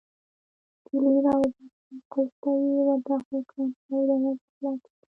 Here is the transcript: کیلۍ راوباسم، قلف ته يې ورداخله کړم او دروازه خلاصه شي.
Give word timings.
کیلۍ 0.85 1.17
راوباسم، 1.25 1.67
قلف 2.13 2.31
ته 2.41 2.49
يې 2.63 2.79
ورداخله 2.87 3.39
کړم 3.49 3.69
او 3.91 3.97
دروازه 4.09 4.43
خلاصه 4.53 4.85
شي. 4.87 4.93